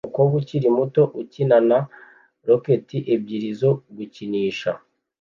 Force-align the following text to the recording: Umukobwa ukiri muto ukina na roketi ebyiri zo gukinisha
Umukobwa 0.05 0.33
ukiri 0.41 0.67
muto 0.77 1.01
ukina 1.21 1.57
na 1.69 1.79
roketi 2.47 2.97
ebyiri 3.13 3.49
zo 3.61 3.71
gukinisha 3.95 4.71